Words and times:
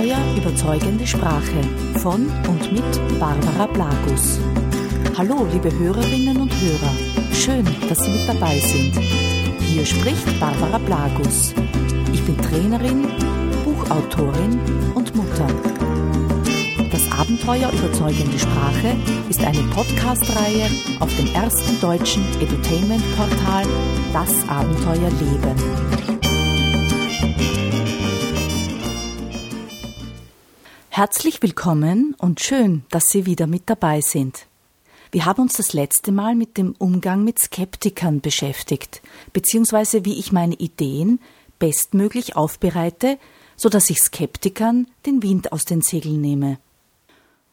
Abenteuer 0.00 0.34
überzeugende 0.34 1.06
Sprache 1.06 1.60
von 1.98 2.26
und 2.48 2.72
mit 2.72 3.20
Barbara 3.20 3.66
Blagus. 3.66 4.38
Hallo, 5.18 5.46
liebe 5.52 5.70
Hörerinnen 5.78 6.38
und 6.38 6.50
Hörer. 6.58 7.34
Schön, 7.34 7.66
dass 7.86 7.98
Sie 7.98 8.10
mit 8.10 8.26
dabei 8.26 8.58
sind. 8.60 8.98
Hier 9.60 9.84
spricht 9.84 10.40
Barbara 10.40 10.78
Blagus. 10.78 11.52
Ich 12.14 12.24
bin 12.24 12.38
Trainerin, 12.38 13.08
Buchautorin 13.62 14.58
und 14.94 15.14
Mutter. 15.14 15.46
Das 16.90 17.12
Abenteuer 17.12 17.70
überzeugende 17.70 18.38
Sprache 18.38 18.96
ist 19.28 19.44
eine 19.44 19.62
Podcast-Reihe 19.74 20.70
auf 21.00 21.14
dem 21.16 21.30
ersten 21.34 21.78
deutschen 21.78 22.24
Edutainment-Portal 22.40 23.66
Das 24.14 24.48
Abenteuer 24.48 25.10
Leben. 25.10 26.00
Herzlich 31.00 31.40
willkommen 31.40 32.14
und 32.18 32.40
schön, 32.40 32.84
dass 32.90 33.08
Sie 33.08 33.24
wieder 33.24 33.46
mit 33.46 33.70
dabei 33.70 34.02
sind. 34.02 34.44
Wir 35.10 35.24
haben 35.24 35.40
uns 35.40 35.56
das 35.56 35.72
letzte 35.72 36.12
Mal 36.12 36.34
mit 36.34 36.58
dem 36.58 36.74
Umgang 36.76 37.24
mit 37.24 37.38
Skeptikern 37.38 38.20
beschäftigt, 38.20 39.00
beziehungsweise 39.32 40.04
wie 40.04 40.18
ich 40.18 40.30
meine 40.30 40.56
Ideen 40.56 41.18
bestmöglich 41.58 42.36
aufbereite, 42.36 43.18
so 43.56 43.70
dass 43.70 43.88
ich 43.88 44.02
Skeptikern 44.02 44.88
den 45.06 45.22
Wind 45.22 45.52
aus 45.52 45.64
den 45.64 45.80
Segeln 45.80 46.20
nehme. 46.20 46.58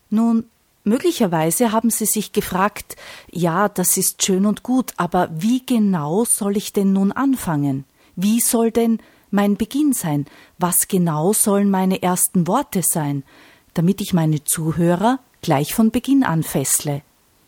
Nun, 0.09 0.43
möglicherweise 0.83 1.71
haben 1.71 1.89
Sie 1.89 2.05
sich 2.05 2.33
gefragt, 2.33 2.97
ja, 3.31 3.69
das 3.69 3.95
ist 3.95 4.25
schön 4.25 4.45
und 4.45 4.63
gut, 4.63 4.91
aber 4.97 5.29
wie 5.31 5.65
genau 5.65 6.25
soll 6.25 6.57
ich 6.57 6.73
denn 6.73 6.91
nun 6.91 7.13
anfangen? 7.13 7.85
Wie 8.17 8.41
soll 8.41 8.71
denn 8.71 8.99
mein 9.31 9.57
Beginn 9.57 9.93
sein? 9.93 10.25
Was 10.57 10.87
genau 10.87 11.33
sollen 11.33 11.69
meine 11.69 12.01
ersten 12.01 12.47
Worte 12.47 12.81
sein, 12.83 13.23
damit 13.73 14.01
ich 14.01 14.13
meine 14.13 14.43
Zuhörer 14.43 15.19
gleich 15.41 15.73
von 15.73 15.91
Beginn 15.91 16.23
an 16.23 16.43
fessle, 16.43 17.01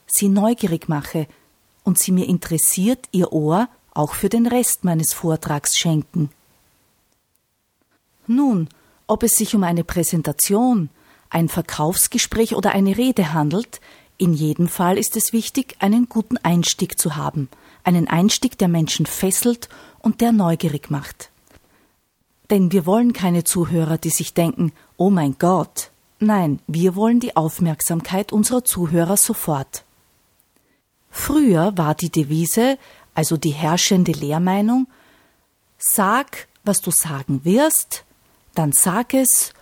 sie 0.07 0.29
neugierig 0.29 0.89
mache 0.89 1.27
und 1.83 1.97
sie 1.97 2.11
mir 2.11 2.27
interessiert 2.27 3.07
ihr 3.11 3.31
Ohr 3.31 3.67
auch 3.93 4.13
für 4.13 4.29
den 4.29 4.47
Rest 4.47 4.83
meines 4.83 5.13
Vortrags 5.13 5.77
schenken? 5.77 6.29
Nun, 8.27 8.69
ob 9.07 9.23
es 9.23 9.35
sich 9.35 9.55
um 9.55 9.63
eine 9.63 9.83
Präsentation, 9.83 10.89
ein 11.31 11.49
Verkaufsgespräch 11.49 12.55
oder 12.55 12.71
eine 12.71 12.95
Rede 12.97 13.33
handelt, 13.33 13.81
in 14.17 14.33
jedem 14.33 14.67
Fall 14.67 14.97
ist 14.97 15.15
es 15.15 15.33
wichtig, 15.33 15.77
einen 15.79 16.09
guten 16.09 16.37
Einstieg 16.37 16.99
zu 16.99 17.15
haben, 17.15 17.49
einen 17.83 18.07
Einstieg, 18.07 18.57
der 18.57 18.67
Menschen 18.67 19.05
fesselt 19.05 19.69
und 19.99 20.21
der 20.21 20.31
neugierig 20.31 20.91
macht. 20.91 21.28
Denn 22.49 22.71
wir 22.71 22.85
wollen 22.85 23.13
keine 23.13 23.43
Zuhörer, 23.43 23.97
die 23.97 24.09
sich 24.09 24.33
denken, 24.33 24.71
oh 24.97 25.09
mein 25.09 25.35
Gott. 25.37 25.91
Nein, 26.19 26.59
wir 26.67 26.95
wollen 26.95 27.19
die 27.19 27.35
Aufmerksamkeit 27.35 28.33
unserer 28.33 28.63
Zuhörer 28.65 29.17
sofort. 29.17 29.85
Früher 31.09 31.77
war 31.77 31.95
die 31.95 32.09
Devise, 32.09 32.77
also 33.13 33.37
die 33.37 33.51
herrschende 33.51 34.11
Lehrmeinung, 34.11 34.87
sag, 35.77 36.47
was 36.63 36.81
du 36.81 36.91
sagen 36.91 37.45
wirst, 37.45 38.03
dann 38.55 38.71
sag 38.71 39.13
es 39.13 39.53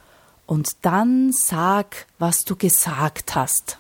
und 0.46 0.78
dann 0.82 1.32
sag, 1.32 2.08
was 2.20 2.40
du 2.44 2.56
gesagt 2.56 3.36
hast. 3.36 3.78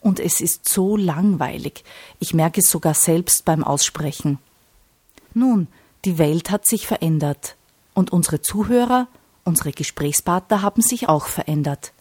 Und 0.00 0.20
es 0.20 0.40
ist 0.40 0.68
so 0.68 0.96
langweilig, 0.96 1.84
ich 2.20 2.34
merke 2.34 2.60
es 2.60 2.70
sogar 2.70 2.94
selbst 2.94 3.44
beim 3.44 3.64
Aussprechen. 3.64 4.38
Nun, 5.34 5.68
die 6.04 6.18
Welt 6.18 6.50
hat 6.50 6.66
sich 6.66 6.86
verändert 6.86 7.56
und 7.94 8.12
unsere 8.12 8.42
Zuhörer, 8.42 9.08
unsere 9.44 9.72
Gesprächspartner 9.72 10.62
haben 10.62 10.82
sich 10.82 11.08
auch 11.08 11.26
verändert. 11.26 11.92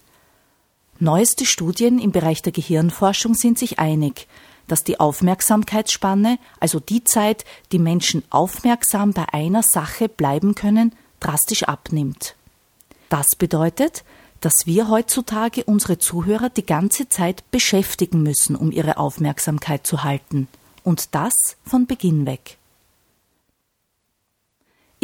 Neueste 1.00 1.46
Studien 1.46 2.00
im 2.00 2.12
Bereich 2.12 2.42
der 2.42 2.52
Gehirnforschung 2.52 3.34
sind 3.34 3.60
sich 3.60 3.80
einig, 3.80 4.28
dass 4.68 4.84
die 4.84 5.00
Aufmerksamkeitsspanne, 5.00 6.40
also 6.60 6.80
die 6.80 7.04
Zeit, 7.04 7.46
die 7.72 7.80
Menschen 7.80 8.24
aufmerksam 8.30 9.12
bei 9.12 9.26
einer 9.32 9.64
Sache 9.64 10.10
bleiben 10.10 10.56
können, 10.56 10.96
drastisch 11.20 11.64
abnimmt. 11.64 12.36
Das 13.10 13.36
bedeutet, 13.38 14.04
dass 14.42 14.66
wir 14.66 14.90
heutzutage 14.90 15.64
unsere 15.64 15.98
Zuhörer 15.98 16.50
die 16.50 16.66
ganze 16.66 17.10
Zeit 17.10 17.50
beschäftigen 17.52 18.22
müssen, 18.24 18.56
um 18.56 18.72
ihre 18.72 18.98
Aufmerksamkeit 18.98 19.88
zu 19.88 20.04
halten. 20.04 20.48
Und 20.84 21.16
das 21.16 21.36
von 21.66 21.88
Beginn 21.88 22.26
weg. 22.26 22.58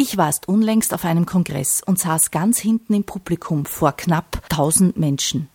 Ich 0.04 0.16
war 0.16 0.26
erst 0.26 0.48
unlängst 0.48 0.92
auf 0.94 1.04
einem 1.04 1.26
Kongress 1.26 1.80
und 1.80 1.96
saß 1.96 2.32
ganz 2.32 2.58
hinten 2.58 2.92
im 2.92 3.04
Publikum 3.04 3.66
vor 3.66 3.92
knapp 3.92 4.42
tausend 4.48 4.96
Menschen. 4.96 5.48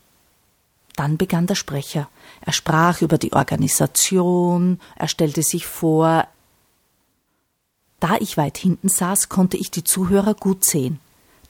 Dann 0.96 1.18
begann 1.18 1.48
der 1.48 1.56
Sprecher. 1.56 2.08
Er 2.40 2.54
sprach 2.54 3.02
über 3.02 3.18
die 3.18 3.34
Organisation, 3.34 4.80
er 4.96 5.10
stellte 5.10 5.44
sich 5.44 5.68
vor. 5.68 6.26
Da 8.00 8.16
ich 8.22 8.38
weit 8.38 8.58
hinten 8.58 8.88
saß, 8.88 9.28
konnte 9.28 9.58
ich 9.58 9.70
die 9.70 9.84
Zuhörer 9.84 10.34
gut 10.34 10.64
sehen. 10.64 11.02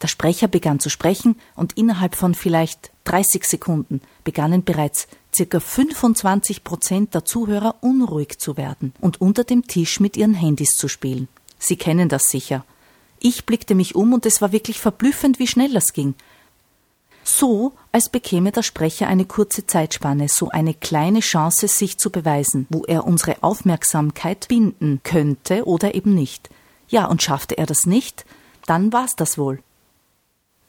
Der 0.01 0.07
Sprecher 0.07 0.47
begann 0.47 0.79
zu 0.79 0.89
sprechen 0.89 1.39
und 1.55 1.73
innerhalb 1.73 2.15
von 2.15 2.33
vielleicht 2.33 2.89
30 3.03 3.43
Sekunden 3.43 4.01
begannen 4.23 4.63
bereits 4.63 5.07
circa 5.31 5.59
25 5.59 6.63
Prozent 6.63 7.13
der 7.13 7.25
Zuhörer 7.25 7.75
unruhig 7.81 8.39
zu 8.39 8.57
werden 8.57 8.91
und 8.99 9.21
unter 9.21 9.43
dem 9.43 9.67
Tisch 9.67 9.99
mit 9.99 10.17
ihren 10.17 10.33
Handys 10.33 10.71
zu 10.71 10.87
spielen. 10.87 11.27
Sie 11.59 11.75
kennen 11.75 12.09
das 12.09 12.31
sicher. 12.31 12.65
Ich 13.19 13.45
blickte 13.45 13.75
mich 13.75 13.95
um 13.95 14.13
und 14.13 14.25
es 14.25 14.41
war 14.41 14.51
wirklich 14.51 14.79
verblüffend, 14.79 15.39
wie 15.39 15.47
schnell 15.47 15.73
das 15.73 15.93
ging. 15.93 16.15
So, 17.23 17.73
als 17.91 18.09
bekäme 18.09 18.53
der 18.53 18.63
Sprecher 18.63 19.07
eine 19.07 19.25
kurze 19.25 19.67
Zeitspanne, 19.67 20.27
so 20.29 20.49
eine 20.49 20.73
kleine 20.73 21.19
Chance, 21.19 21.67
sich 21.67 21.97
zu 21.97 22.09
beweisen, 22.09 22.67
wo 22.69 22.85
er 22.85 23.05
unsere 23.05 23.43
Aufmerksamkeit 23.43 24.47
binden 24.47 25.01
könnte 25.03 25.65
oder 25.67 25.93
eben 25.93 26.15
nicht. 26.15 26.49
Ja, 26.87 27.05
und 27.05 27.21
schaffte 27.21 27.57
er 27.57 27.65
das 27.65 27.85
nicht, 27.85 28.25
dann 28.65 28.93
war's 28.93 29.17
das 29.17 29.37
wohl. 29.37 29.61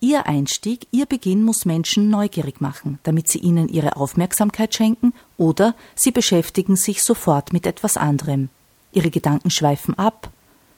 Ihr 0.00 0.26
Einstieg, 0.26 0.86
Ihr 0.90 1.06
Beginn 1.06 1.44
muss 1.44 1.64
Menschen 1.64 2.08
neugierig 2.08 2.60
machen, 2.60 2.98
damit 3.02 3.28
sie 3.28 3.38
ihnen 3.38 3.68
ihre 3.68 3.96
Aufmerksamkeit 3.96 4.74
schenken 4.74 5.12
oder 5.36 5.74
sie 5.96 6.12
beschäftigen 6.12 6.76
sich 6.76 7.02
sofort 7.02 7.52
mit 7.52 7.66
etwas 7.66 7.96
anderem. 7.96 8.48
Ihre 8.92 9.10
Gedanken 9.10 9.50
schweifen 9.50 9.98
ab, 9.98 10.30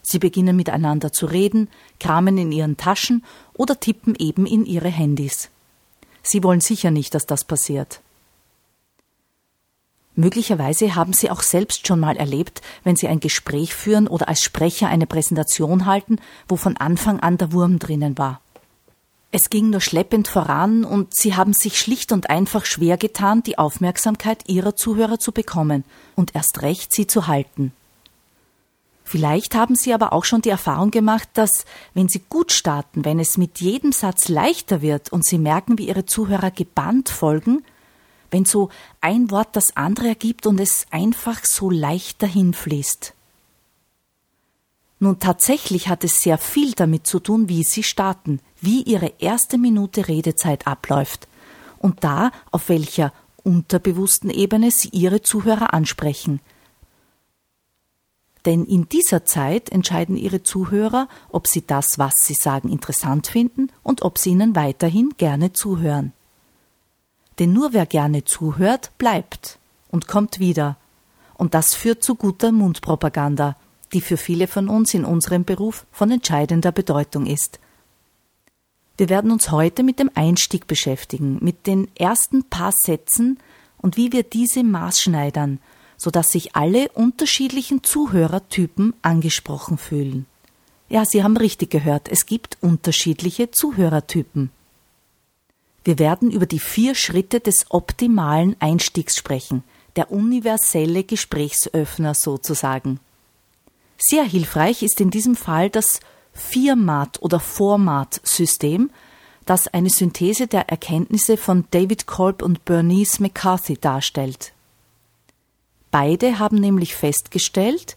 Sie 0.02 0.18
beginnen 0.18 0.56
miteinander 0.56 1.12
zu 1.12 1.26
reden, 1.26 1.68
kramen 1.98 2.38
in 2.38 2.52
ihren 2.52 2.76
Taschen 2.76 3.24
oder 3.54 3.78
tippen 3.78 4.14
eben 4.18 4.46
in 4.46 4.66
ihre 4.66 4.88
Handys. 4.88 5.50
Sie 6.22 6.42
wollen 6.42 6.60
sicher 6.60 6.90
nicht, 6.90 7.14
dass 7.14 7.26
das 7.26 7.44
passiert. 7.44 8.00
Möglicherweise 10.16 10.94
haben 10.94 11.12
Sie 11.12 11.30
auch 11.30 11.42
selbst 11.42 11.86
schon 11.86 12.00
mal 12.00 12.16
erlebt, 12.16 12.60
wenn 12.84 12.96
Sie 12.96 13.08
ein 13.08 13.20
Gespräch 13.20 13.74
führen 13.74 14.06
oder 14.06 14.28
als 14.28 14.42
Sprecher 14.42 14.88
eine 14.88 15.06
Präsentation 15.06 15.86
halten, 15.86 16.16
wo 16.48 16.56
von 16.56 16.76
Anfang 16.76 17.20
an 17.20 17.38
der 17.38 17.52
Wurm 17.52 17.78
drinnen 17.78 18.18
war. 18.18 18.40
Es 19.32 19.48
ging 19.48 19.70
nur 19.70 19.80
schleppend 19.80 20.26
voran 20.26 20.84
und 20.84 21.14
Sie 21.14 21.36
haben 21.36 21.52
sich 21.52 21.78
schlicht 21.78 22.10
und 22.10 22.28
einfach 22.28 22.64
schwer 22.64 22.96
getan, 22.96 23.44
die 23.44 23.58
Aufmerksamkeit 23.58 24.48
Ihrer 24.48 24.74
Zuhörer 24.74 25.20
zu 25.20 25.30
bekommen 25.30 25.84
und 26.16 26.34
erst 26.34 26.62
recht 26.62 26.92
sie 26.92 27.06
zu 27.06 27.28
halten. 27.28 27.72
Vielleicht 29.10 29.56
haben 29.56 29.74
Sie 29.74 29.92
aber 29.92 30.12
auch 30.12 30.24
schon 30.24 30.40
die 30.40 30.50
Erfahrung 30.50 30.92
gemacht, 30.92 31.30
dass, 31.34 31.64
wenn 31.94 32.06
Sie 32.06 32.22
gut 32.28 32.52
starten, 32.52 33.04
wenn 33.04 33.18
es 33.18 33.38
mit 33.38 33.60
jedem 33.60 33.90
Satz 33.90 34.28
leichter 34.28 34.82
wird 34.82 35.12
und 35.12 35.24
Sie 35.24 35.38
merken, 35.38 35.78
wie 35.78 35.88
Ihre 35.88 36.06
Zuhörer 36.06 36.52
gebannt 36.52 37.08
folgen, 37.08 37.64
wenn 38.30 38.44
so 38.44 38.68
ein 39.00 39.32
Wort 39.32 39.56
das 39.56 39.76
andere 39.76 40.06
ergibt 40.06 40.46
und 40.46 40.60
es 40.60 40.86
einfach 40.92 41.44
so 41.44 41.70
leicht 41.70 42.22
dahinfließt. 42.22 43.14
Nun 45.00 45.18
tatsächlich 45.18 45.88
hat 45.88 46.04
es 46.04 46.20
sehr 46.20 46.38
viel 46.38 46.70
damit 46.74 47.04
zu 47.04 47.18
tun, 47.18 47.48
wie 47.48 47.64
Sie 47.64 47.82
starten, 47.82 48.38
wie 48.60 48.82
Ihre 48.82 49.14
erste 49.18 49.58
Minute 49.58 50.06
Redezeit 50.06 50.68
abläuft 50.68 51.26
und 51.80 52.04
da, 52.04 52.30
auf 52.52 52.68
welcher 52.68 53.12
unterbewussten 53.42 54.30
Ebene 54.30 54.70
Sie 54.70 54.90
Ihre 54.90 55.20
Zuhörer 55.20 55.74
ansprechen– 55.74 56.38
denn 58.46 58.64
in 58.64 58.88
dieser 58.88 59.24
Zeit 59.24 59.70
entscheiden 59.70 60.16
Ihre 60.16 60.42
Zuhörer, 60.42 61.08
ob 61.28 61.46
sie 61.46 61.66
das, 61.66 61.98
was 61.98 62.14
Sie 62.16 62.34
sagen, 62.34 62.70
interessant 62.70 63.26
finden 63.26 63.70
und 63.82 64.02
ob 64.02 64.18
sie 64.18 64.30
Ihnen 64.30 64.56
weiterhin 64.56 65.10
gerne 65.18 65.52
zuhören. 65.52 66.12
Denn 67.38 67.52
nur 67.52 67.72
wer 67.72 67.86
gerne 67.86 68.24
zuhört, 68.24 68.90
bleibt 68.98 69.58
und 69.90 70.08
kommt 70.08 70.40
wieder. 70.40 70.76
Und 71.34 71.54
das 71.54 71.74
führt 71.74 72.02
zu 72.02 72.14
guter 72.14 72.52
Mundpropaganda, 72.52 73.56
die 73.92 74.00
für 74.00 74.16
viele 74.16 74.46
von 74.46 74.68
uns 74.68 74.94
in 74.94 75.04
unserem 75.04 75.44
Beruf 75.44 75.86
von 75.90 76.10
entscheidender 76.10 76.72
Bedeutung 76.72 77.26
ist. 77.26 77.58
Wir 78.96 79.08
werden 79.08 79.30
uns 79.30 79.50
heute 79.50 79.82
mit 79.82 79.98
dem 79.98 80.10
Einstieg 80.14 80.66
beschäftigen, 80.66 81.38
mit 81.40 81.66
den 81.66 81.88
ersten 81.96 82.44
paar 82.44 82.72
Sätzen 82.72 83.38
und 83.78 83.96
wie 83.96 84.12
wir 84.12 84.22
diese 84.22 84.62
maßschneidern 84.62 85.58
sodass 86.00 86.32
sich 86.32 86.56
alle 86.56 86.88
unterschiedlichen 86.92 87.84
Zuhörertypen 87.84 88.94
angesprochen 89.02 89.76
fühlen. 89.76 90.24
Ja, 90.88 91.04
Sie 91.04 91.22
haben 91.22 91.36
richtig 91.36 91.70
gehört, 91.70 92.08
es 92.08 92.24
gibt 92.24 92.56
unterschiedliche 92.62 93.50
Zuhörertypen. 93.50 94.50
Wir 95.84 95.98
werden 95.98 96.30
über 96.30 96.46
die 96.46 96.58
vier 96.58 96.94
Schritte 96.94 97.40
des 97.40 97.66
optimalen 97.68 98.56
Einstiegs 98.60 99.14
sprechen, 99.14 99.62
der 99.96 100.10
universelle 100.10 101.04
Gesprächsöffner 101.04 102.14
sozusagen. 102.14 102.98
Sehr 103.98 104.24
hilfreich 104.24 104.82
ist 104.82 105.02
in 105.02 105.10
diesem 105.10 105.36
Fall 105.36 105.68
das 105.68 106.00
Viermat- 106.32 107.20
oder 107.20 107.40
Format-System, 107.40 108.90
das 109.44 109.68
eine 109.68 109.90
Synthese 109.90 110.46
der 110.46 110.70
Erkenntnisse 110.70 111.36
von 111.36 111.66
David 111.70 112.06
Kolb 112.06 112.40
und 112.40 112.64
Bernice 112.64 113.20
McCarthy 113.20 113.76
darstellt. 113.76 114.54
Beide 115.90 116.38
haben 116.38 116.56
nämlich 116.56 116.94
festgestellt, 116.94 117.96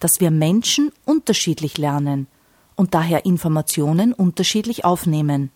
dass 0.00 0.20
wir 0.20 0.30
Menschen 0.30 0.92
unterschiedlich 1.04 1.78
lernen 1.78 2.26
und 2.76 2.94
daher 2.94 3.24
Informationen 3.24 4.12
unterschiedlich 4.12 4.84
aufnehmen. 4.84 5.50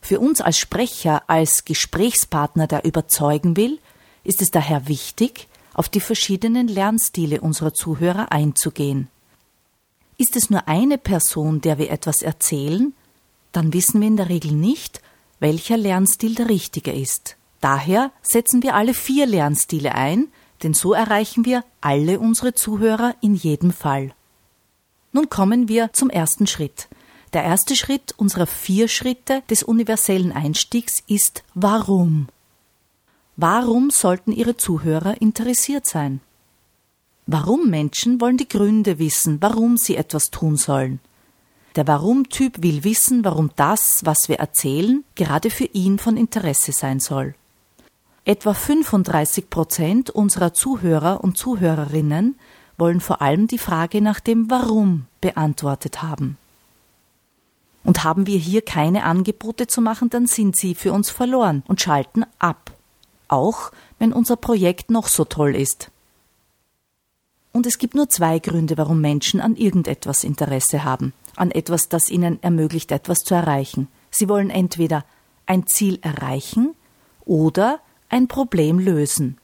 Für 0.00 0.18
uns 0.20 0.40
als 0.40 0.58
Sprecher, 0.58 1.28
als 1.28 1.64
Gesprächspartner, 1.64 2.66
der 2.66 2.84
überzeugen 2.84 3.56
will, 3.56 3.78
ist 4.24 4.42
es 4.42 4.50
daher 4.50 4.88
wichtig, 4.88 5.48
auf 5.74 5.88
die 5.88 6.00
verschiedenen 6.00 6.68
Lernstile 6.68 7.40
unserer 7.40 7.74
Zuhörer 7.74 8.32
einzugehen. 8.32 9.08
Ist 10.16 10.36
es 10.36 10.50
nur 10.50 10.68
eine 10.68 10.98
Person, 10.98 11.60
der 11.60 11.78
wir 11.78 11.90
etwas 11.90 12.22
erzählen, 12.22 12.92
dann 13.52 13.72
wissen 13.72 14.00
wir 14.00 14.08
in 14.08 14.16
der 14.16 14.28
Regel 14.28 14.52
nicht, 14.52 15.00
welcher 15.38 15.76
Lernstil 15.76 16.34
der 16.34 16.48
richtige 16.48 16.92
ist. 16.92 17.36
Daher 17.60 18.10
setzen 18.22 18.62
wir 18.62 18.74
alle 18.74 18.94
vier 18.94 19.26
Lernstile 19.26 19.94
ein, 19.94 20.28
denn 20.62 20.74
so 20.74 20.92
erreichen 20.92 21.44
wir 21.44 21.64
alle 21.80 22.20
unsere 22.20 22.54
Zuhörer 22.54 23.14
in 23.20 23.34
jedem 23.34 23.72
Fall. 23.72 24.12
Nun 25.12 25.28
kommen 25.28 25.68
wir 25.68 25.92
zum 25.92 26.10
ersten 26.10 26.46
Schritt. 26.46 26.88
Der 27.32 27.44
erste 27.44 27.76
Schritt 27.76 28.14
unserer 28.16 28.46
vier 28.46 28.88
Schritte 28.88 29.42
des 29.48 29.62
universellen 29.62 30.32
Einstiegs 30.32 31.02
ist 31.06 31.44
Warum. 31.54 32.28
Warum 33.36 33.90
sollten 33.90 34.32
Ihre 34.32 34.56
Zuhörer 34.56 35.20
interessiert 35.20 35.86
sein? 35.86 36.20
Warum 37.26 37.70
Menschen 37.70 38.20
wollen 38.20 38.36
die 38.36 38.48
Gründe 38.48 38.98
wissen, 38.98 39.40
warum 39.40 39.76
sie 39.76 39.96
etwas 39.96 40.30
tun 40.30 40.56
sollen. 40.56 40.98
Der 41.76 41.86
Warum-Typ 41.86 42.62
will 42.62 42.82
wissen, 42.82 43.24
warum 43.24 43.50
das, 43.54 44.00
was 44.04 44.28
wir 44.28 44.40
erzählen, 44.40 45.04
gerade 45.14 45.50
für 45.50 45.66
ihn 45.66 46.00
von 46.00 46.16
Interesse 46.16 46.72
sein 46.72 46.98
soll. 46.98 47.36
Etwa 48.24 48.52
35 48.52 49.48
Prozent 49.48 50.10
unserer 50.10 50.52
Zuhörer 50.52 51.24
und 51.24 51.38
Zuhörerinnen 51.38 52.38
wollen 52.76 53.00
vor 53.00 53.22
allem 53.22 53.46
die 53.46 53.58
Frage 53.58 54.02
nach 54.02 54.20
dem 54.20 54.50
Warum 54.50 55.06
beantwortet 55.20 56.02
haben. 56.02 56.36
Und 57.82 58.04
haben 58.04 58.26
wir 58.26 58.38
hier 58.38 58.62
keine 58.62 59.04
Angebote 59.04 59.66
zu 59.66 59.80
machen, 59.80 60.10
dann 60.10 60.26
sind 60.26 60.56
sie 60.56 60.74
für 60.74 60.92
uns 60.92 61.10
verloren 61.10 61.62
und 61.66 61.80
schalten 61.80 62.24
ab. 62.38 62.72
Auch 63.28 63.72
wenn 63.98 64.12
unser 64.12 64.36
Projekt 64.36 64.90
noch 64.90 65.08
so 65.08 65.24
toll 65.24 65.54
ist. 65.56 65.90
Und 67.52 67.66
es 67.66 67.78
gibt 67.78 67.94
nur 67.94 68.08
zwei 68.08 68.38
Gründe, 68.38 68.76
warum 68.76 69.00
Menschen 69.00 69.40
an 69.40 69.56
irgendetwas 69.56 70.24
Interesse 70.24 70.84
haben, 70.84 71.14
an 71.36 71.50
etwas, 71.50 71.88
das 71.88 72.10
ihnen 72.10 72.42
ermöglicht, 72.42 72.92
etwas 72.92 73.18
zu 73.18 73.34
erreichen. 73.34 73.88
Sie 74.10 74.28
wollen 74.28 74.50
entweder 74.50 75.04
ein 75.46 75.66
Ziel 75.66 75.98
erreichen 76.02 76.74
oder 77.24 77.80
ein 78.10 78.28
Problem 78.28 78.78
lösen. 78.78 79.38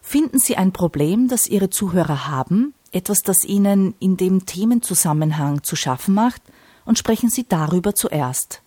Finden 0.00 0.38
Sie 0.38 0.56
ein 0.56 0.72
Problem, 0.72 1.28
das 1.28 1.46
Ihre 1.46 1.70
Zuhörer 1.70 2.28
haben, 2.28 2.74
etwas, 2.92 3.22
das 3.22 3.44
Ihnen 3.44 3.94
in 3.98 4.16
dem 4.16 4.46
Themenzusammenhang 4.46 5.62
zu 5.62 5.76
schaffen 5.76 6.14
macht, 6.14 6.42
und 6.84 6.98
sprechen 6.98 7.28
Sie 7.28 7.44
darüber 7.46 7.94
zuerst. 7.94 8.62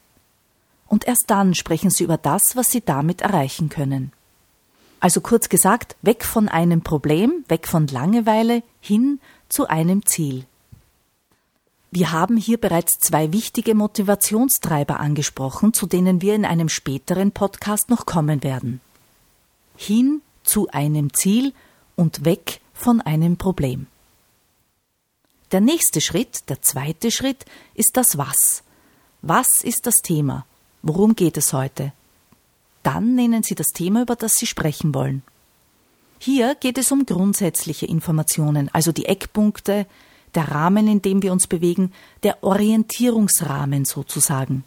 Und 0.87 1.07
erst 1.07 1.25
dann 1.27 1.55
sprechen 1.55 1.89
Sie 1.89 2.03
über 2.03 2.17
das, 2.17 2.55
was 2.55 2.69
Sie 2.69 2.81
damit 2.81 3.21
erreichen 3.21 3.69
können. 3.69 4.11
Also 4.99 5.21
kurz 5.21 5.47
gesagt, 5.47 5.95
weg 6.01 6.25
von 6.25 6.49
einem 6.49 6.81
Problem, 6.81 7.45
weg 7.47 7.67
von 7.67 7.87
Langeweile, 7.87 8.63
hin 8.81 9.19
zu 9.47 9.67
einem 9.67 10.05
Ziel. 10.05 10.45
Wir 11.91 12.11
haben 12.11 12.37
hier 12.37 12.59
bereits 12.59 12.99
zwei 12.99 13.33
wichtige 13.33 13.73
Motivationstreiber 13.73 14.99
angesprochen, 14.99 15.73
zu 15.73 15.87
denen 15.87 16.21
wir 16.21 16.35
in 16.35 16.45
einem 16.45 16.69
späteren 16.69 17.31
Podcast 17.31 17.89
noch 17.89 18.05
kommen 18.05 18.43
werden. 18.43 18.79
Hin 19.75 20.21
zu 20.43 20.67
einem 20.69 21.13
Ziel 21.13 21.53
und 21.95 22.25
weg 22.25 22.61
von 22.73 23.01
einem 23.01 23.37
Problem. 23.37 23.87
Der 25.51 25.61
nächste 25.61 25.99
Schritt, 25.99 26.47
der 26.49 26.61
zweite 26.61 27.09
Schritt, 27.09 27.45
ist 27.73 27.97
das 27.97 28.19
Was. 28.19 28.61
Was 29.23 29.61
ist 29.63 29.87
das 29.87 29.95
Thema? 30.03 30.45
Worum 30.83 31.15
geht 31.15 31.37
es 31.37 31.53
heute? 31.53 31.91
Dann 32.83 33.15
nennen 33.15 33.41
Sie 33.41 33.55
das 33.55 33.69
Thema, 33.69 34.03
über 34.03 34.15
das 34.15 34.35
Sie 34.35 34.45
sprechen 34.45 34.93
wollen. 34.93 35.23
Hier 36.19 36.53
geht 36.53 36.77
es 36.77 36.91
um 36.91 37.05
grundsätzliche 37.05 37.87
Informationen, 37.87 38.69
also 38.73 38.91
die 38.91 39.05
Eckpunkte, 39.05 39.87
der 40.35 40.49
Rahmen, 40.49 40.87
in 40.87 41.01
dem 41.01 41.21
wir 41.21 41.31
uns 41.31 41.47
bewegen, 41.47 41.91
der 42.23 42.43
Orientierungsrahmen 42.43 43.85
sozusagen. 43.85 44.63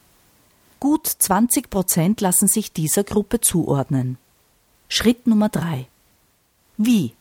Gut 0.80 1.06
20 1.06 1.70
Prozent 1.70 2.20
lassen 2.20 2.48
sich 2.48 2.72
dieser 2.72 3.04
Gruppe 3.04 3.40
zuordnen. 3.40 4.18
Schritt 4.88 5.26
Nummer 5.26 5.48
drei. 5.48 5.86
Wie? 6.76 7.12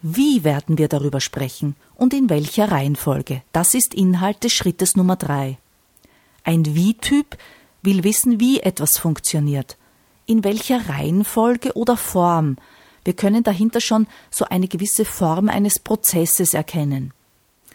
Wie 0.00 0.44
werden 0.44 0.78
wir 0.78 0.88
darüber 0.88 1.20
sprechen 1.20 1.76
und 1.96 2.14
in 2.14 2.28
welcher 2.30 2.70
Reihenfolge? 2.70 3.42
Das 3.52 3.74
ist 3.74 3.94
Inhalt 3.94 4.44
des 4.44 4.52
Schrittes 4.52 4.96
Nummer 4.96 5.16
drei. 5.16 5.58
Ein 6.44 6.74
Wie-Typ 6.74 7.38
will 7.82 8.04
wissen, 8.04 8.40
wie 8.40 8.60
etwas 8.60 8.98
funktioniert, 8.98 9.76
in 10.26 10.44
welcher 10.44 10.88
Reihenfolge 10.88 11.74
oder 11.74 11.96
Form. 11.96 12.56
Wir 13.04 13.14
können 13.14 13.44
dahinter 13.44 13.80
schon 13.80 14.06
so 14.30 14.46
eine 14.46 14.68
gewisse 14.68 15.04
Form 15.04 15.48
eines 15.48 15.78
Prozesses 15.78 16.54
erkennen 16.54 17.12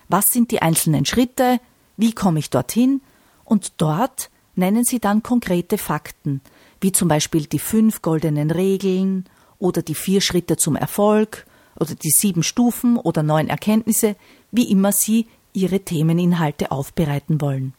was 0.09 0.25
sind 0.29 0.51
die 0.51 0.61
einzelnen 0.61 1.06
Schritte, 1.06 1.59
wie 1.95 2.11
komme 2.13 2.39
ich 2.39 2.50
dorthin 2.50 3.01
und 3.45 3.73
dort 3.77 4.29
nennen 4.56 4.83
Sie 4.83 5.00
dann 5.00 5.24
konkrete 5.24 5.77
Fakten, 5.77 6.41
wie 6.81 6.91
zum 6.91 7.07
Beispiel 7.07 7.45
die 7.45 7.60
fünf 7.60 8.01
goldenen 8.01 8.51
Regeln 8.51 9.25
oder 9.57 9.81
die 9.81 9.95
vier 9.95 10.22
Schritte 10.22 10.57
zum 10.57 10.75
Erfolg 10.75 11.45
oder 11.79 11.95
die 11.95 12.12
sieben 12.12 12.43
Stufen 12.43 12.98
oder 12.98 13.24
neun 13.24 13.48
Erkenntnisse, 13.48 14.15
wie 14.51 14.69
immer 14.69 14.91
Sie 14.91 15.27
Ihre 15.53 15.79
Themeninhalte 15.79 16.72
aufbereiten 16.72 17.41
wollen. 17.41 17.74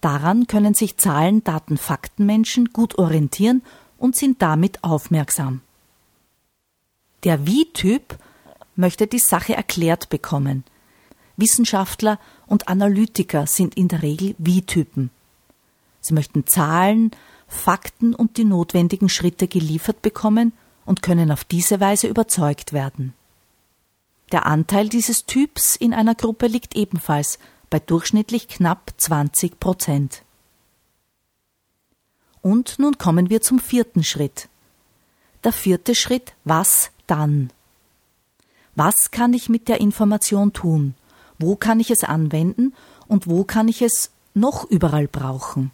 Daran 0.00 0.46
können 0.46 0.74
sich 0.74 0.96
Zahlen, 0.96 1.44
Daten, 1.44 1.78
Faktenmenschen 1.78 2.72
gut 2.72 2.98
orientieren 2.98 3.62
und 3.98 4.16
sind 4.16 4.42
damit 4.42 4.84
aufmerksam. 4.84 5.62
Der 7.24 7.46
Wie-Typ 7.46 8.18
möchte 8.76 9.06
die 9.06 9.18
Sache 9.18 9.54
erklärt 9.54 10.10
bekommen, 10.10 10.64
Wissenschaftler 11.36 12.18
und 12.46 12.68
Analytiker 12.68 13.46
sind 13.46 13.76
in 13.76 13.88
der 13.88 14.02
Regel 14.02 14.34
Wie-Typen. 14.38 15.10
Sie 16.00 16.14
möchten 16.14 16.46
Zahlen, 16.46 17.10
Fakten 17.48 18.14
und 18.14 18.36
die 18.36 18.44
notwendigen 18.44 19.08
Schritte 19.08 19.48
geliefert 19.48 20.02
bekommen 20.02 20.52
und 20.84 21.02
können 21.02 21.30
auf 21.30 21.44
diese 21.44 21.80
Weise 21.80 22.08
überzeugt 22.08 22.72
werden. 22.72 23.14
Der 24.32 24.46
Anteil 24.46 24.88
dieses 24.88 25.26
Typs 25.26 25.76
in 25.76 25.94
einer 25.94 26.14
Gruppe 26.14 26.46
liegt 26.46 26.76
ebenfalls 26.76 27.38
bei 27.70 27.78
durchschnittlich 27.78 28.48
knapp 28.48 28.92
20 28.96 29.58
Prozent. 29.60 30.22
Und 32.42 32.78
nun 32.78 32.98
kommen 32.98 33.30
wir 33.30 33.40
zum 33.40 33.58
vierten 33.58 34.04
Schritt. 34.04 34.48
Der 35.44 35.52
vierte 35.52 35.94
Schritt, 35.94 36.34
was 36.44 36.90
dann? 37.06 37.50
Was 38.74 39.10
kann 39.10 39.32
ich 39.32 39.48
mit 39.48 39.68
der 39.68 39.80
Information 39.80 40.52
tun? 40.52 40.94
Wo 41.38 41.56
kann 41.56 41.80
ich 41.80 41.90
es 41.90 42.04
anwenden 42.04 42.74
und 43.06 43.28
wo 43.28 43.44
kann 43.44 43.68
ich 43.68 43.82
es 43.82 44.10
noch 44.34 44.64
überall 44.64 45.08
brauchen? 45.08 45.70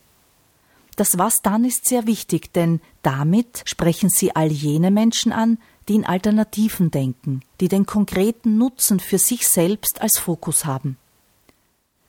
Das 0.97 1.19
Was 1.19 1.40
dann 1.43 1.64
ist 1.64 1.88
sehr 1.88 2.07
wichtig, 2.07 2.52
denn 2.52 2.81
damit 3.02 3.62
sprechen 3.64 4.11
Sie 4.11 4.37
all 4.37 4.52
jene 4.52 4.90
Menschen 4.90 5.33
an, 5.33 5.59
die 5.88 5.95
in 5.95 6.05
Alternativen 6.05 6.90
denken, 6.90 7.40
die 7.61 7.69
den 7.69 7.87
konkreten 7.87 8.59
Nutzen 8.59 9.00
für 9.00 9.19
sich 9.19 9.49
selbst 9.49 10.02
als 10.02 10.19
Fokus 10.19 10.64
haben, 10.64 10.99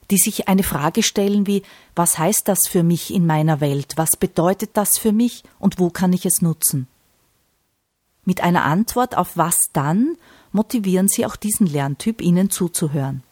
die 0.10 0.17
sich 0.17 0.48
eine 0.48 0.63
Frage 0.63 1.03
stellen 1.03 1.48
wie 1.48 1.63
Was 1.96 2.17
heißt 2.17 2.48
das 2.48 2.67
für 2.67 2.84
mich 2.84 3.13
in 3.13 3.25
meiner 3.25 3.62
Welt? 3.62 3.93
Was 3.96 4.17
bedeutet 4.17 4.72
das 4.74 4.98
für 4.98 5.13
mich 5.13 5.43
und 5.58 5.79
wo 5.79 5.89
kann 5.89 6.13
ich 6.13 6.25
es 6.25 6.41
nutzen? 6.41 6.88
Mit 8.25 8.41
einer 8.41 8.65
Antwort 8.65 9.17
auf 9.17 9.38
Was 9.38 9.70
dann 9.74 10.17
motivieren 10.51 11.08
Sie 11.08 11.25
auch 11.25 11.36
diesen 11.36 11.65
Lerntyp, 11.65 12.22
Ihnen 12.22 12.50
zuzuhören. 12.50 13.24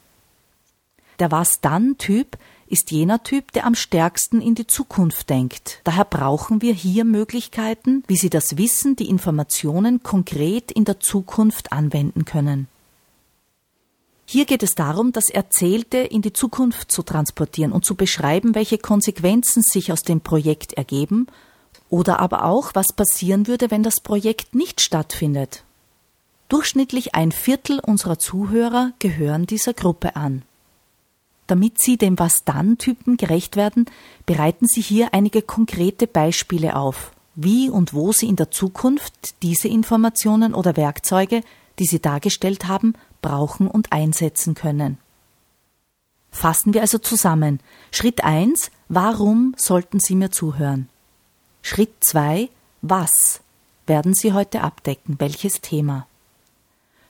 Der 1.20 1.32
Was-Dann-Typ 1.32 2.38
ist 2.68 2.92
jener 2.92 3.24
Typ, 3.24 3.52
der 3.52 3.66
am 3.66 3.76
stärksten 3.76 4.42
in 4.42 4.56
die 4.56 4.68
Zukunft 4.68 5.30
denkt. 5.30 5.82
Daher 5.84 6.06
brauchen 6.06 6.62
wir 6.62 6.74
hier 6.74 7.04
Möglichkeiten, 7.04 8.04
wie 8.08 8.16
Sie 8.16 8.30
das 8.30 8.58
Wissen, 8.58 8.96
die 8.96 9.10
Informationen 9.10 10.04
konkret 10.04 10.72
in 10.72 10.86
der 10.86 11.00
Zukunft 11.00 11.72
anwenden 11.72 12.26
können. 12.26 12.68
Hier 14.26 14.46
geht 14.46 14.62
es 14.62 14.76
darum, 14.76 15.12
das 15.12 15.32
Erzählte 15.32 15.98
in 15.98 16.22
die 16.22 16.34
Zukunft 16.34 16.92
zu 16.92 17.02
transportieren 17.02 17.72
und 17.72 17.84
zu 17.84 17.96
beschreiben, 17.96 18.54
welche 18.54 18.78
Konsequenzen 18.78 19.64
sich 19.64 19.92
aus 19.92 20.04
dem 20.04 20.22
Projekt 20.22 20.74
ergeben 20.74 21.26
oder 21.90 22.20
aber 22.20 22.46
auch, 22.46 22.76
was 22.76 22.94
passieren 22.94 23.48
würde, 23.48 23.72
wenn 23.72 23.82
das 23.82 24.00
Projekt 24.00 24.54
nicht 24.54 24.82
stattfindet. 24.82 25.64
Durchschnittlich 26.48 27.16
ein 27.16 27.32
Viertel 27.32 27.80
unserer 27.80 28.20
Zuhörer 28.20 28.92
gehören 29.00 29.48
dieser 29.48 29.74
Gruppe 29.74 30.16
an. 30.16 30.44
Damit 31.50 31.82
Sie 31.82 31.98
dem 31.98 32.20
Was-Dann-Typen 32.20 33.18
gerecht 33.18 33.56
werden, 33.56 33.86
bereiten 34.28 34.68
Sie 34.68 34.82
hier 34.82 35.16
einige 35.16 35.42
konkrete 35.42 36.06
Beispiele 36.06 36.76
auf, 36.76 37.12
wie 37.34 37.72
und 37.72 37.92
wo 37.92 38.12
Sie 38.12 38.28
in 38.28 38.36
der 38.36 38.52
Zukunft 38.52 39.34
diese 39.42 39.68
Informationen 39.68 40.54
oder 40.54 40.78
Werkzeuge, 40.78 41.42
die 41.80 41.88
Sie 41.88 42.00
dargestellt 42.00 42.68
haben, 42.68 42.94
brauchen 43.24 43.68
und 43.68 43.92
einsetzen 43.92 44.54
können. 44.54 45.00
Fassen 46.30 46.76
wir 46.76 46.82
also 46.82 47.00
zusammen. 47.00 47.62
Schritt 47.90 48.24
1. 48.24 48.70
Warum 48.88 49.56
sollten 49.58 50.00
Sie 50.00 50.14
mir 50.14 50.30
zuhören? 50.30 50.88
Schritt 51.64 51.96
2. 52.02 52.48
Was 52.84 53.40
werden 53.88 54.14
Sie 54.14 54.34
heute 54.34 54.62
abdecken? 54.62 55.16
Welches 55.18 55.62
Thema? 55.62 56.06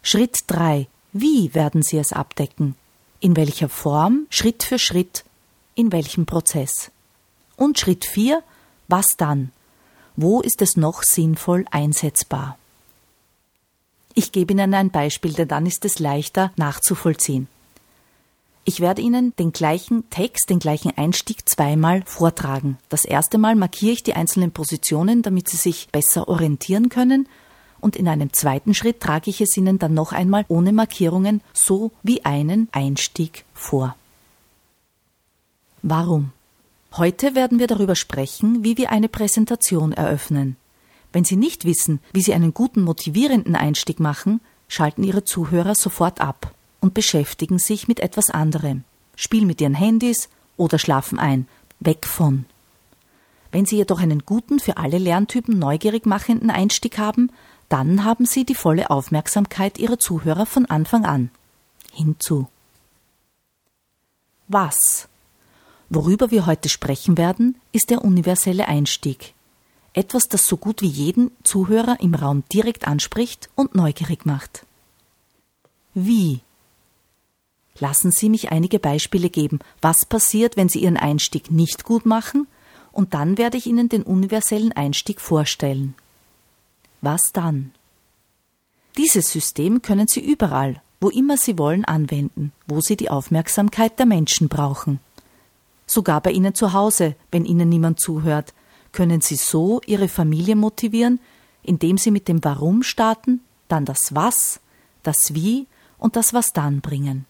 Schritt 0.01 0.37
3. 0.47 0.87
Wie 1.11 1.53
werden 1.53 1.83
Sie 1.83 1.97
es 1.97 2.13
abdecken? 2.13 2.75
In 3.19 3.35
welcher 3.35 3.69
Form, 3.69 4.27
Schritt 4.29 4.63
für 4.63 4.79
Schritt, 4.79 5.23
in 5.75 5.91
welchem 5.91 6.25
Prozess. 6.25 6.91
Und 7.55 7.79
Schritt 7.79 8.05
4, 8.05 8.41
was 8.87 9.17
dann? 9.17 9.51
Wo 10.15 10.41
ist 10.41 10.61
es 10.61 10.77
noch 10.77 11.03
sinnvoll 11.03 11.65
einsetzbar? 11.71 12.57
Ich 14.13 14.31
gebe 14.31 14.53
Ihnen 14.53 14.73
ein 14.73 14.89
Beispiel, 14.89 15.33
denn 15.33 15.47
dann 15.47 15.65
ist 15.65 15.85
es 15.85 15.99
leichter 15.99 16.51
nachzuvollziehen. 16.57 17.47
Ich 18.65 18.81
werde 18.81 19.01
Ihnen 19.01 19.35
den 19.37 19.51
gleichen 19.51 20.09
Text, 20.09 20.49
den 20.49 20.59
gleichen 20.59 20.95
Einstieg 20.97 21.47
zweimal 21.47 22.03
vortragen. 22.05 22.77
Das 22.89 23.05
erste 23.05 23.37
Mal 23.37 23.55
markiere 23.55 23.93
ich 23.93 24.03
die 24.03 24.13
einzelnen 24.13 24.51
Positionen, 24.51 25.21
damit 25.21 25.47
Sie 25.47 25.57
sich 25.57 25.89
besser 25.89 26.27
orientieren 26.27 26.89
können 26.89 27.27
und 27.81 27.95
in 27.95 28.07
einem 28.07 28.33
zweiten 28.33 28.73
Schritt 28.73 28.99
trage 28.99 29.29
ich 29.29 29.41
es 29.41 29.55
Ihnen 29.57 29.79
dann 29.79 29.93
noch 29.93 30.11
einmal 30.11 30.45
ohne 30.47 30.73
Markierungen 30.73 31.41
so 31.53 31.91
wie 32.03 32.25
einen 32.25 32.69
Einstieg 32.71 33.45
vor. 33.53 33.95
Warum? 35.81 36.31
Heute 36.93 37.35
werden 37.35 37.59
wir 37.59 37.67
darüber 37.67 37.95
sprechen, 37.95 38.63
wie 38.63 38.77
wir 38.77 38.91
eine 38.91 39.09
Präsentation 39.09 39.93
eröffnen. 39.93 40.57
Wenn 41.13 41.23
Sie 41.23 41.37
nicht 41.37 41.65
wissen, 41.65 41.99
wie 42.13 42.21
Sie 42.21 42.33
einen 42.33 42.53
guten 42.53 42.81
motivierenden 42.81 43.55
Einstieg 43.55 43.99
machen, 43.99 44.41
schalten 44.67 45.03
Ihre 45.03 45.23
Zuhörer 45.23 45.75
sofort 45.75 46.21
ab 46.21 46.53
und 46.81 46.93
beschäftigen 46.93 47.59
sich 47.59 47.87
mit 47.87 47.99
etwas 47.99 48.29
anderem. 48.29 48.83
Spielen 49.15 49.47
mit 49.47 49.61
ihren 49.61 49.75
Handys 49.75 50.29
oder 50.57 50.79
schlafen 50.79 51.19
ein. 51.19 51.47
Weg 51.79 52.05
von. 52.05 52.45
Wenn 53.51 53.65
Sie 53.65 53.77
jedoch 53.77 53.99
einen 53.99 54.25
guten, 54.25 54.59
für 54.59 54.77
alle 54.77 54.97
Lerntypen 54.97 55.57
neugierig 55.57 56.05
machenden 56.05 56.49
Einstieg 56.51 56.97
haben, 56.97 57.31
dann 57.69 58.03
haben 58.03 58.25
Sie 58.25 58.45
die 58.45 58.55
volle 58.55 58.89
Aufmerksamkeit 58.89 59.77
Ihrer 59.77 59.99
Zuhörer 59.99 60.45
von 60.45 60.65
Anfang 60.65 61.05
an. 61.05 61.29
Hinzu. 61.93 62.47
Was? 64.47 65.07
Worüber 65.89 66.31
wir 66.31 66.45
heute 66.45 66.69
sprechen 66.69 67.17
werden, 67.17 67.55
ist 67.71 67.89
der 67.89 68.03
universelle 68.03 68.67
Einstieg. 68.67 69.33
Etwas, 69.93 70.27
das 70.27 70.47
so 70.47 70.57
gut 70.57 70.81
wie 70.81 70.87
jeden 70.87 71.31
Zuhörer 71.43 71.97
im 71.99 72.13
Raum 72.13 72.43
direkt 72.51 72.87
anspricht 72.87 73.49
und 73.55 73.75
neugierig 73.75 74.25
macht. 74.25 74.65
Wie? 75.93 76.41
Lassen 77.79 78.11
Sie 78.11 78.29
mich 78.29 78.51
einige 78.51 78.79
Beispiele 78.79 79.29
geben, 79.29 79.59
was 79.81 80.05
passiert, 80.05 80.57
wenn 80.57 80.69
Sie 80.69 80.79
Ihren 80.79 80.97
Einstieg 80.97 81.49
nicht 81.49 81.83
gut 81.83 82.05
machen, 82.05 82.47
und 82.91 83.13
dann 83.13 83.37
werde 83.37 83.57
ich 83.57 83.67
Ihnen 83.67 83.89
den 83.89 84.03
universellen 84.03 84.71
Einstieg 84.73 85.21
vorstellen. 85.21 85.95
Was 87.01 87.31
dann? 87.31 87.71
Dieses 88.97 89.31
System 89.31 89.81
können 89.81 90.07
Sie 90.07 90.19
überall, 90.19 90.81
wo 90.99 91.09
immer 91.09 91.37
Sie 91.37 91.57
wollen, 91.57 91.85
anwenden, 91.85 92.51
wo 92.67 92.81
Sie 92.81 92.97
die 92.97 93.09
Aufmerksamkeit 93.09 93.97
der 93.99 94.05
Menschen 94.05 94.49
brauchen. 94.49 94.99
Sogar 95.85 96.21
bei 96.21 96.31
Ihnen 96.31 96.53
zu 96.53 96.73
Hause, 96.73 97.15
wenn 97.31 97.45
Ihnen 97.45 97.69
niemand 97.69 97.99
zuhört, 97.99 98.53
können 98.91 99.21
Sie 99.21 99.35
so 99.35 99.81
Ihre 99.85 100.07
Familie 100.07 100.55
motivieren, 100.55 101.19
indem 101.63 101.97
Sie 101.97 102.11
mit 102.11 102.27
dem 102.27 102.43
Warum 102.43 102.83
starten, 102.83 103.41
dann 103.67 103.85
das 103.85 104.13
Was, 104.13 104.59
das 105.03 105.33
Wie 105.33 105.67
und 105.97 106.15
das 106.15 106.33
Was 106.33 106.51
dann 106.53 106.81
bringen. 106.81 107.25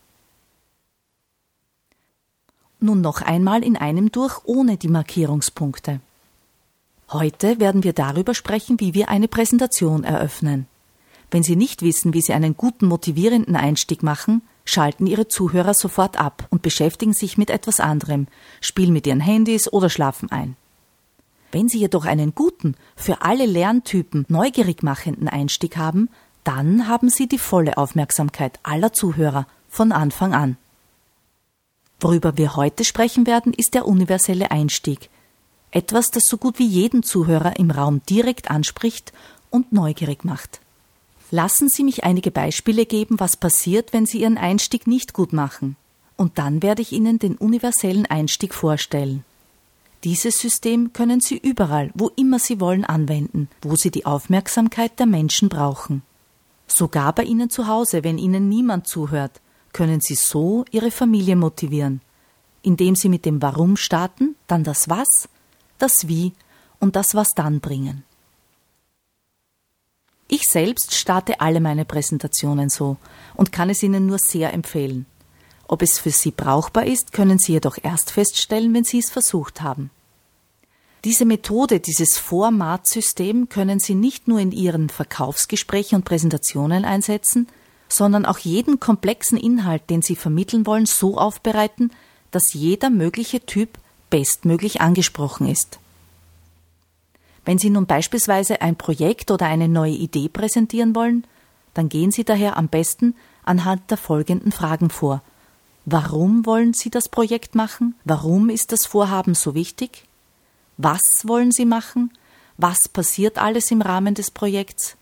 Nun 2.79 3.01
noch 3.01 3.21
einmal 3.21 3.63
in 3.63 3.75
einem 3.75 4.11
durch 4.11 4.45
ohne 4.45 4.77
die 4.77 4.87
Markierungspunkte. 4.87 5.99
Heute 7.11 7.59
werden 7.59 7.83
wir 7.83 7.93
darüber 7.93 8.35
sprechen, 8.35 8.79
wie 8.79 8.93
wir 8.93 9.09
eine 9.09 9.27
Präsentation 9.27 10.03
eröffnen. 10.03 10.67
Wenn 11.31 11.41
Sie 11.41 11.55
nicht 11.55 11.81
wissen, 11.81 12.13
wie 12.13 12.21
Sie 12.21 12.33
einen 12.33 12.55
guten 12.55 12.85
motivierenden 12.85 13.55
Einstieg 13.55 14.03
machen, 14.03 14.43
schalten 14.63 15.07
Ihre 15.07 15.27
Zuhörer 15.27 15.73
sofort 15.73 16.19
ab 16.19 16.47
und 16.51 16.61
beschäftigen 16.61 17.13
sich 17.13 17.35
mit 17.35 17.49
etwas 17.49 17.79
anderem, 17.79 18.27
spielen 18.61 18.93
mit 18.93 19.07
ihren 19.07 19.21
Handys 19.21 19.71
oder 19.71 19.89
schlafen 19.89 20.31
ein. 20.31 20.55
Wenn 21.51 21.67
Sie 21.67 21.79
jedoch 21.79 22.05
einen 22.05 22.35
guten, 22.35 22.75
für 22.95 23.23
alle 23.23 23.47
Lerntypen 23.47 24.25
neugierig 24.27 24.83
machenden 24.83 25.27
Einstieg 25.27 25.77
haben, 25.77 26.09
dann 26.43 26.87
haben 26.87 27.09
Sie 27.09 27.27
die 27.27 27.39
volle 27.39 27.77
Aufmerksamkeit 27.77 28.59
aller 28.61 28.93
Zuhörer 28.93 29.47
von 29.67 29.91
Anfang 29.91 30.35
an. 30.35 30.57
Worüber 31.99 32.37
wir 32.37 32.55
heute 32.55 32.85
sprechen 32.85 33.25
werden, 33.25 33.51
ist 33.53 33.73
der 33.73 33.87
universelle 33.87 34.51
Einstieg, 34.51 35.09
etwas, 35.71 36.09
das 36.11 36.25
so 36.27 36.37
gut 36.37 36.59
wie 36.59 36.67
jeden 36.67 37.03
Zuhörer 37.03 37.57
im 37.57 37.71
Raum 37.71 38.01
direkt 38.09 38.49
anspricht 38.49 39.13
und 39.49 39.71
neugierig 39.71 40.25
macht. 40.25 40.59
Lassen 41.31 41.69
Sie 41.69 41.83
mich 41.83 42.03
einige 42.03 42.31
Beispiele 42.31 42.85
geben, 42.85 43.19
was 43.19 43.37
passiert, 43.37 43.93
wenn 43.93 44.05
Sie 44.05 44.21
Ihren 44.21 44.37
Einstieg 44.37 44.87
nicht 44.87 45.13
gut 45.13 45.31
machen. 45.31 45.75
Und 46.17 46.37
dann 46.39 46.63
werde 46.63 46.81
ich 46.81 46.91
Ihnen 46.91 47.19
den 47.19 47.35
universellen 47.35 48.05
Einstieg 48.07 48.53
vorstellen. 48.53 49.23
Dieses 50.03 50.39
System 50.39 50.91
können 50.93 51.19
Sie 51.19 51.37
überall, 51.37 51.91
wo 51.93 52.09
immer 52.15 52.39
Sie 52.39 52.59
wollen, 52.59 52.83
anwenden, 52.83 53.49
wo 53.61 53.75
Sie 53.75 53.91
die 53.91 54.05
Aufmerksamkeit 54.05 54.97
der 54.97 55.05
Menschen 55.05 55.49
brauchen. 55.49 56.01
Sogar 56.67 57.13
bei 57.13 57.23
Ihnen 57.23 57.49
zu 57.49 57.67
Hause, 57.67 58.03
wenn 58.03 58.17
Ihnen 58.17 58.49
niemand 58.49 58.87
zuhört, 58.87 59.39
können 59.71 60.01
Sie 60.01 60.15
so 60.15 60.65
Ihre 60.71 60.91
Familie 60.91 61.35
motivieren, 61.35 62.01
indem 62.63 62.95
Sie 62.95 63.09
mit 63.09 63.25
dem 63.25 63.41
Warum 63.41 63.77
starten, 63.77 64.35
dann 64.47 64.63
das 64.63 64.89
Was 64.89 65.29
das 65.79 66.07
Wie 66.07 66.33
und 66.79 66.95
das 66.95 67.15
Was 67.15 67.33
dann 67.35 67.59
bringen. 67.59 68.03
Ich 70.27 70.47
selbst 70.47 70.93
starte 70.93 71.41
alle 71.41 71.59
meine 71.59 71.85
Präsentationen 71.85 72.69
so 72.69 72.97
und 73.33 73.51
kann 73.51 73.71
es 73.71 73.81
Ihnen 73.81 74.05
nur 74.05 74.19
sehr 74.19 74.53
empfehlen. 74.53 75.07
Ob 75.67 75.81
es 75.81 75.97
für 75.97 76.11
Sie 76.11 76.31
brauchbar 76.31 76.85
ist, 76.85 77.13
können 77.13 77.39
Sie 77.39 77.53
jedoch 77.53 77.77
erst 77.81 78.11
feststellen, 78.11 78.73
wenn 78.73 78.83
Sie 78.83 78.99
es 78.99 79.09
versucht 79.09 79.61
haben. 79.61 79.89
Diese 81.05 81.25
Methode, 81.25 81.79
dieses 81.79 82.17
Formatsystem 82.17 83.49
können 83.49 83.79
Sie 83.79 83.95
nicht 83.95 84.27
nur 84.27 84.39
in 84.39 84.51
Ihren 84.51 84.89
Verkaufsgesprächen 84.89 85.97
und 85.97 86.05
Präsentationen 86.05 86.85
einsetzen, 86.85 87.47
sondern 87.87 88.25
auch 88.25 88.37
jeden 88.37 88.79
komplexen 88.79 89.37
Inhalt, 89.37 89.89
den 89.89 90.01
Sie 90.01 90.15
vermitteln 90.15 90.65
wollen, 90.65 90.85
so 90.85 91.17
aufbereiten, 91.17 91.91
dass 92.31 92.53
jeder 92.53 92.89
mögliche 92.89 93.45
Typ 93.45 93.79
bestmöglich 94.09 94.81
angesprochen 94.81 95.47
ist. 95.47 95.79
Wenn 97.45 97.57
Sie 97.57 97.69
nun 97.69 97.85
beispielsweise 97.85 98.61
ein 98.61 98.75
Projekt 98.75 99.31
oder 99.31 99.45
eine 99.47 99.67
neue 99.67 99.93
Idee 99.93 100.29
präsentieren 100.29 100.95
wollen, 100.95 101.25
dann 101.73 101.89
gehen 101.89 102.11
Sie 102.11 102.23
daher 102.23 102.57
am 102.57 102.67
besten 102.67 103.15
anhand 103.43 103.89
der 103.89 103.97
folgenden 103.97 104.51
Fragen 104.51 104.89
vor. 104.89 105.21
Warum 105.85 106.45
wollen 106.45 106.73
Sie 106.73 106.89
das 106.89 107.09
Projekt 107.09 107.55
machen? 107.55 107.95
Warum 108.03 108.49
ist 108.49 108.71
das 108.71 108.85
Vorhaben 108.85 109.33
so 109.33 109.55
wichtig? 109.55 110.05
Was 110.77 111.27
wollen 111.27 111.51
Sie 111.51 111.65
machen? 111.65 112.11
Was 112.57 112.87
passiert 112.87 113.37
alles 113.37 113.71
im 113.71 113.81
Rahmen 113.81 114.13
des 114.13 114.31
Projekts? 114.31 114.97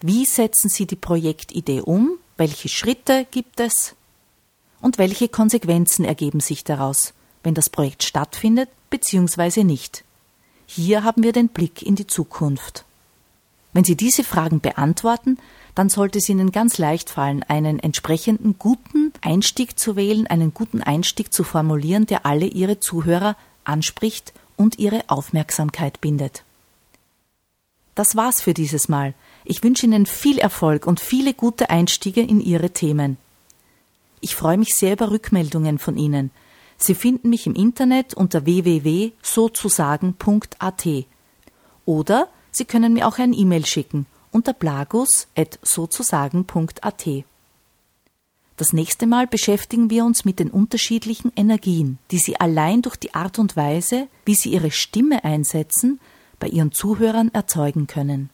Wie 0.00 0.24
setzen 0.24 0.70
Sie 0.70 0.86
die 0.86 0.96
Projektidee 0.96 1.80
um? 1.80 2.12
Welche 2.36 2.68
Schritte 2.68 3.26
gibt 3.30 3.60
es? 3.60 3.94
Und 4.80 4.96
welche 4.96 5.28
Konsequenzen 5.28 6.06
ergeben 6.06 6.40
sich 6.40 6.64
daraus? 6.64 7.12
Wenn 7.42 7.54
das 7.54 7.70
Projekt 7.70 8.02
stattfindet 8.02 8.68
bzw. 8.90 9.64
nicht. 9.64 10.04
Hier 10.66 11.04
haben 11.04 11.22
wir 11.22 11.32
den 11.32 11.48
Blick 11.48 11.82
in 11.82 11.96
die 11.96 12.06
Zukunft. 12.06 12.84
Wenn 13.72 13.84
Sie 13.84 13.96
diese 13.96 14.24
Fragen 14.24 14.60
beantworten, 14.60 15.38
dann 15.74 15.88
sollte 15.88 16.18
es 16.18 16.28
Ihnen 16.28 16.52
ganz 16.52 16.78
leicht 16.78 17.10
fallen, 17.10 17.42
einen 17.44 17.78
entsprechenden 17.78 18.58
guten 18.58 19.12
Einstieg 19.20 19.78
zu 19.78 19.96
wählen, 19.96 20.26
einen 20.26 20.52
guten 20.52 20.82
Einstieg 20.82 21.32
zu 21.32 21.44
formulieren, 21.44 22.06
der 22.06 22.26
alle 22.26 22.46
Ihre 22.46 22.80
Zuhörer 22.80 23.36
anspricht 23.64 24.32
und 24.56 24.78
ihre 24.78 25.08
Aufmerksamkeit 25.08 26.00
bindet. 26.00 26.44
Das 27.94 28.16
war's 28.16 28.40
für 28.40 28.54
dieses 28.54 28.88
Mal. 28.88 29.14
Ich 29.44 29.62
wünsche 29.62 29.86
Ihnen 29.86 30.06
viel 30.06 30.38
Erfolg 30.38 30.86
und 30.86 31.00
viele 31.00 31.34
gute 31.34 31.70
Einstiege 31.70 32.20
in 32.20 32.40
Ihre 32.40 32.70
Themen. 32.70 33.16
Ich 34.20 34.36
freue 34.36 34.58
mich 34.58 34.74
sehr 34.74 34.92
über 34.92 35.10
Rückmeldungen 35.10 35.78
von 35.78 35.96
Ihnen. 35.96 36.30
Sie 36.82 36.94
finden 36.94 37.28
mich 37.28 37.46
im 37.46 37.54
Internet 37.54 38.14
unter 38.14 38.46
www.sozusagen.at. 38.46 40.88
Oder 41.84 42.28
Sie 42.50 42.64
können 42.64 42.94
mir 42.94 43.06
auch 43.06 43.18
ein 43.18 43.32
E-Mail 43.32 43.64
schicken 43.66 44.06
unter 44.32 44.52
blagus.sozusagen.at. 44.52 47.08
Das 48.56 48.72
nächste 48.72 49.06
Mal 49.06 49.26
beschäftigen 49.26 49.90
wir 49.90 50.04
uns 50.04 50.24
mit 50.24 50.38
den 50.38 50.50
unterschiedlichen 50.50 51.32
Energien, 51.34 51.98
die 52.10 52.18
Sie 52.18 52.38
allein 52.38 52.82
durch 52.82 52.96
die 52.96 53.14
Art 53.14 53.38
und 53.38 53.56
Weise, 53.56 54.08
wie 54.24 54.34
Sie 54.34 54.50
Ihre 54.50 54.70
Stimme 54.70 55.24
einsetzen, 55.24 55.98
bei 56.38 56.48
Ihren 56.48 56.72
Zuhörern 56.72 57.30
erzeugen 57.32 57.86
können. 57.86 58.30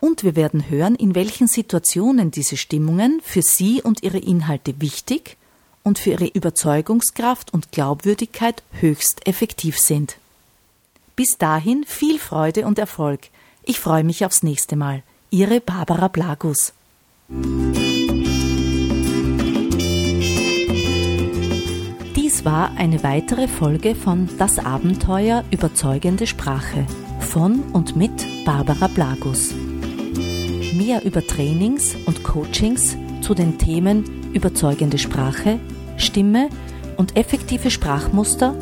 Und 0.00 0.24
wir 0.24 0.34
werden 0.34 0.68
hören, 0.68 0.96
in 0.96 1.14
welchen 1.14 1.46
Situationen 1.46 2.30
diese 2.30 2.56
Stimmungen 2.56 3.20
für 3.22 3.42
Sie 3.42 3.82
und 3.82 4.02
Ihre 4.02 4.18
Inhalte 4.18 4.80
wichtig 4.80 5.36
und 5.82 5.98
für 5.98 6.10
Ihre 6.10 6.26
Überzeugungskraft 6.26 7.52
und 7.52 7.72
Glaubwürdigkeit 7.72 8.62
höchst 8.72 9.26
effektiv 9.26 9.78
sind. 9.78 10.16
Bis 11.16 11.38
dahin 11.38 11.84
viel 11.86 12.18
Freude 12.18 12.66
und 12.66 12.78
Erfolg. 12.78 13.20
Ich 13.64 13.78
freue 13.78 14.04
mich 14.04 14.24
aufs 14.24 14.42
nächste 14.42 14.76
Mal. 14.76 15.02
Ihre 15.30 15.60
Barbara 15.60 16.08
Blagus. 16.08 16.72
Dies 22.16 22.44
war 22.44 22.72
eine 22.76 23.02
weitere 23.02 23.48
Folge 23.48 23.94
von 23.94 24.28
Das 24.38 24.58
Abenteuer 24.58 25.44
überzeugende 25.50 26.26
Sprache 26.26 26.86
von 27.20 27.60
und 27.72 27.96
mit 27.96 28.44
Barbara 28.44 28.88
Blagus. 28.88 29.54
Mehr 30.74 31.02
über 31.04 31.26
Trainings 31.26 31.94
und 32.04 32.22
Coachings 32.22 32.96
zu 33.22 33.34
den 33.34 33.58
Themen 33.58 34.32
überzeugende 34.34 34.98
Sprache, 34.98 35.58
Stimme 35.96 36.50
und 36.96 37.16
effektive 37.16 37.70
Sprachmuster 37.70 38.54